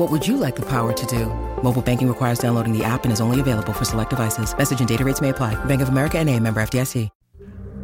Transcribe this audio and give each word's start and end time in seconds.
What 0.00 0.10
would 0.10 0.26
you 0.26 0.38
like 0.38 0.56
the 0.56 0.64
power 0.64 0.94
to 0.94 1.06
do? 1.06 1.26
Mobile 1.62 1.82
banking 1.82 2.08
requires 2.08 2.38
downloading 2.38 2.72
the 2.72 2.82
app 2.82 3.04
and 3.04 3.12
is 3.12 3.20
only 3.20 3.38
available 3.38 3.74
for 3.74 3.84
select 3.84 4.08
devices. 4.08 4.56
Message 4.56 4.78
and 4.80 4.88
data 4.88 5.04
rates 5.04 5.20
may 5.20 5.28
apply. 5.28 5.62
Bank 5.66 5.82
of 5.82 5.90
America 5.90 6.18
and 6.18 6.26
a 6.30 6.40
member 6.40 6.62
FDIC. 6.62 7.10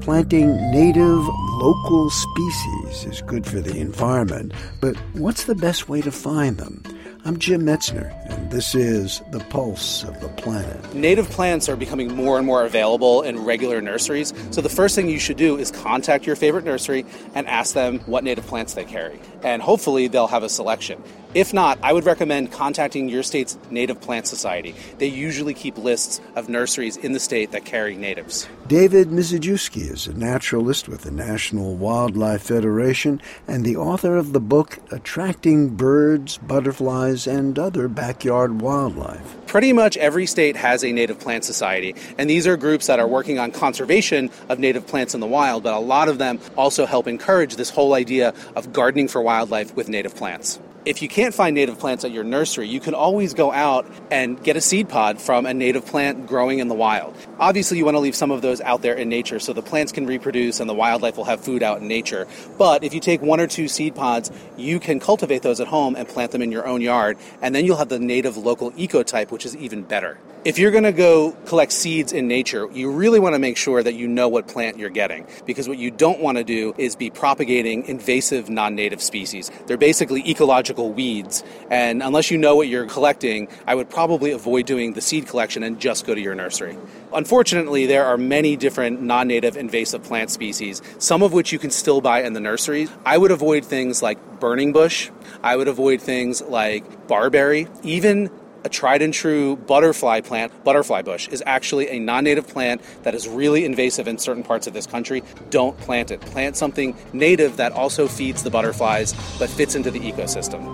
Planting 0.00 0.56
native, 0.70 1.28
local 1.60 2.08
species 2.08 3.04
is 3.04 3.20
good 3.20 3.44
for 3.44 3.60
the 3.60 3.76
environment, 3.76 4.52
but 4.80 4.96
what's 5.12 5.44
the 5.44 5.54
best 5.54 5.90
way 5.90 6.00
to 6.00 6.10
find 6.10 6.56
them? 6.56 6.82
I'm 7.26 7.38
Jim 7.38 7.62
Metzner, 7.62 8.14
and 8.30 8.52
this 8.52 8.74
is 8.74 9.20
The 9.32 9.40
Pulse 9.40 10.04
of 10.04 10.20
the 10.20 10.28
Planet. 10.28 10.94
Native 10.94 11.28
plants 11.28 11.68
are 11.68 11.74
becoming 11.74 12.14
more 12.14 12.38
and 12.38 12.46
more 12.46 12.64
available 12.64 13.22
in 13.22 13.44
regular 13.44 13.80
nurseries, 13.80 14.32
so 14.52 14.60
the 14.60 14.68
first 14.68 14.94
thing 14.94 15.08
you 15.08 15.18
should 15.18 15.36
do 15.36 15.58
is 15.58 15.72
contact 15.72 16.24
your 16.24 16.36
favorite 16.36 16.64
nursery 16.64 17.04
and 17.34 17.46
ask 17.48 17.74
them 17.74 17.98
what 18.00 18.22
native 18.22 18.46
plants 18.46 18.74
they 18.74 18.84
carry. 18.84 19.20
And 19.42 19.60
hopefully 19.60 20.06
they'll 20.06 20.28
have 20.28 20.44
a 20.44 20.48
selection. 20.48 21.02
If 21.36 21.52
not, 21.52 21.78
I 21.82 21.92
would 21.92 22.06
recommend 22.06 22.50
contacting 22.50 23.10
your 23.10 23.22
state's 23.22 23.58
Native 23.68 24.00
Plant 24.00 24.26
Society. 24.26 24.74
They 24.96 25.08
usually 25.08 25.52
keep 25.52 25.76
lists 25.76 26.18
of 26.34 26.48
nurseries 26.48 26.96
in 26.96 27.12
the 27.12 27.20
state 27.20 27.52
that 27.52 27.66
carry 27.66 27.94
natives. 27.94 28.48
David 28.68 29.08
Mizejewski 29.08 29.82
is 29.82 30.06
a 30.06 30.14
naturalist 30.14 30.88
with 30.88 31.02
the 31.02 31.10
National 31.10 31.74
Wildlife 31.74 32.40
Federation 32.40 33.20
and 33.46 33.66
the 33.66 33.76
author 33.76 34.16
of 34.16 34.32
the 34.32 34.40
book 34.40 34.78
Attracting 34.90 35.76
Birds, 35.76 36.38
Butterflies, 36.38 37.26
and 37.26 37.58
Other 37.58 37.86
Backyard 37.86 38.62
Wildlife. 38.62 39.36
Pretty 39.46 39.74
much 39.74 39.98
every 39.98 40.24
state 40.24 40.56
has 40.56 40.82
a 40.82 40.90
native 40.90 41.20
plant 41.20 41.44
society, 41.44 41.94
and 42.16 42.30
these 42.30 42.46
are 42.46 42.56
groups 42.56 42.86
that 42.86 42.98
are 42.98 43.06
working 43.06 43.38
on 43.38 43.50
conservation 43.52 44.30
of 44.48 44.58
native 44.58 44.86
plants 44.86 45.12
in 45.12 45.20
the 45.20 45.26
wild, 45.26 45.64
but 45.64 45.74
a 45.74 45.78
lot 45.78 46.08
of 46.08 46.16
them 46.16 46.40
also 46.56 46.86
help 46.86 47.06
encourage 47.06 47.56
this 47.56 47.68
whole 47.68 47.92
idea 47.92 48.32
of 48.56 48.72
gardening 48.72 49.06
for 49.06 49.20
wildlife 49.20 49.76
with 49.76 49.90
native 49.90 50.16
plants. 50.16 50.58
If 50.86 51.02
you 51.02 51.08
can't 51.08 51.34
find 51.34 51.56
native 51.56 51.80
plants 51.80 52.04
at 52.04 52.12
your 52.12 52.22
nursery, 52.22 52.68
you 52.68 52.78
can 52.78 52.94
always 52.94 53.34
go 53.34 53.50
out 53.50 53.90
and 54.08 54.40
get 54.40 54.56
a 54.56 54.60
seed 54.60 54.88
pod 54.88 55.20
from 55.20 55.44
a 55.44 55.52
native 55.52 55.84
plant 55.84 56.28
growing 56.28 56.60
in 56.60 56.68
the 56.68 56.76
wild. 56.76 57.16
Obviously, 57.40 57.76
you 57.76 57.84
want 57.84 57.96
to 57.96 57.98
leave 57.98 58.14
some 58.14 58.30
of 58.30 58.40
those 58.40 58.60
out 58.60 58.82
there 58.82 58.94
in 58.94 59.08
nature 59.08 59.40
so 59.40 59.52
the 59.52 59.62
plants 59.62 59.90
can 59.90 60.06
reproduce 60.06 60.60
and 60.60 60.70
the 60.70 60.74
wildlife 60.74 61.16
will 61.16 61.24
have 61.24 61.40
food 61.40 61.64
out 61.64 61.80
in 61.80 61.88
nature. 61.88 62.28
But 62.56 62.84
if 62.84 62.94
you 62.94 63.00
take 63.00 63.20
one 63.20 63.40
or 63.40 63.48
two 63.48 63.66
seed 63.66 63.96
pods, 63.96 64.30
you 64.56 64.78
can 64.78 65.00
cultivate 65.00 65.42
those 65.42 65.58
at 65.58 65.66
home 65.66 65.96
and 65.96 66.06
plant 66.06 66.30
them 66.30 66.40
in 66.40 66.52
your 66.52 66.68
own 66.68 66.80
yard, 66.80 67.18
and 67.42 67.52
then 67.52 67.64
you'll 67.64 67.78
have 67.78 67.88
the 67.88 67.98
native 67.98 68.36
local 68.36 68.70
ecotype, 68.70 69.32
which 69.32 69.44
is 69.44 69.56
even 69.56 69.82
better. 69.82 70.20
If 70.46 70.60
you're 70.60 70.70
going 70.70 70.84
to 70.84 70.92
go 70.92 71.32
collect 71.46 71.72
seeds 71.72 72.12
in 72.12 72.28
nature, 72.28 72.68
you 72.72 72.92
really 72.92 73.18
want 73.18 73.34
to 73.34 73.40
make 73.40 73.56
sure 73.56 73.82
that 73.82 73.94
you 73.94 74.06
know 74.06 74.28
what 74.28 74.46
plant 74.46 74.78
you're 74.78 74.90
getting 74.90 75.26
because 75.44 75.66
what 75.66 75.76
you 75.76 75.90
don't 75.90 76.20
want 76.20 76.38
to 76.38 76.44
do 76.44 76.72
is 76.78 76.94
be 76.94 77.10
propagating 77.10 77.84
invasive 77.86 78.48
non 78.48 78.76
native 78.76 79.02
species. 79.02 79.50
They're 79.66 79.76
basically 79.76 80.22
ecological 80.30 80.75
weeds, 80.84 81.42
and 81.70 82.02
unless 82.02 82.30
you 82.30 82.38
know 82.38 82.56
what 82.56 82.68
you're 82.68 82.86
collecting, 82.86 83.48
I 83.66 83.74
would 83.74 83.90
probably 83.90 84.30
avoid 84.32 84.66
doing 84.66 84.92
the 84.92 85.00
seed 85.00 85.26
collection 85.26 85.62
and 85.62 85.80
just 85.80 86.06
go 86.06 86.14
to 86.14 86.20
your 86.20 86.34
nursery. 86.34 86.76
Unfortunately, 87.12 87.86
there 87.86 88.04
are 88.04 88.16
many 88.16 88.56
different 88.56 89.02
non 89.02 89.28
native 89.28 89.56
invasive 89.56 90.02
plant 90.02 90.30
species, 90.30 90.82
some 90.98 91.22
of 91.22 91.32
which 91.32 91.52
you 91.52 91.58
can 91.58 91.70
still 91.70 92.00
buy 92.00 92.22
in 92.22 92.32
the 92.32 92.40
nurseries. 92.40 92.90
I 93.04 93.18
would 93.18 93.30
avoid 93.30 93.64
things 93.64 94.02
like 94.02 94.40
burning 94.40 94.72
bush, 94.72 95.10
I 95.42 95.56
would 95.56 95.68
avoid 95.68 96.00
things 96.00 96.42
like 96.42 97.08
barberry, 97.08 97.68
even 97.82 98.30
a 98.66 98.68
tried 98.68 99.00
and 99.00 99.14
true 99.14 99.56
butterfly 99.56 100.20
plant, 100.20 100.52
butterfly 100.64 101.00
bush, 101.00 101.28
is 101.28 101.42
actually 101.46 101.88
a 101.88 102.00
non 102.00 102.24
native 102.24 102.48
plant 102.48 102.82
that 103.04 103.14
is 103.14 103.28
really 103.28 103.64
invasive 103.64 104.08
in 104.08 104.18
certain 104.18 104.42
parts 104.42 104.66
of 104.66 104.74
this 104.74 104.86
country. 104.86 105.22
Don't 105.50 105.78
plant 105.78 106.10
it. 106.10 106.20
Plant 106.20 106.56
something 106.56 106.96
native 107.12 107.56
that 107.56 107.72
also 107.72 108.08
feeds 108.08 108.42
the 108.42 108.50
butterflies 108.50 109.14
but 109.38 109.48
fits 109.48 109.76
into 109.76 109.90
the 109.90 110.00
ecosystem. 110.00 110.64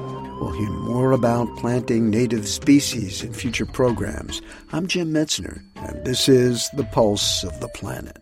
We'll 0.41 0.53
hear 0.53 0.70
more 0.70 1.12
about 1.12 1.54
planting 1.58 2.10
native 2.10 2.48
species 2.48 3.22
in 3.22 3.32
future 3.32 3.66
programs. 3.66 4.41
I'm 4.72 4.86
Jim 4.86 5.12
Metzner, 5.12 5.62
and 5.76 6.04
this 6.04 6.28
is 6.28 6.69
The 6.70 6.84
Pulse 6.84 7.44
of 7.44 7.60
the 7.60 7.69
Planet. 7.69 8.22